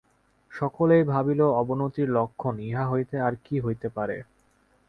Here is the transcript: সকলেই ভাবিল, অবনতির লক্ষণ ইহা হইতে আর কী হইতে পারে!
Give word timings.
সকলেই 0.51 1.03
ভাবিল, 1.03 1.41
অবনতির 1.61 2.07
লক্ষণ 2.09 2.55
ইহা 2.61 2.85
হইতে 2.87 3.15
আর 3.21 3.33
কী 3.45 3.55
হইতে 3.59 3.87
পারে! 3.89 4.17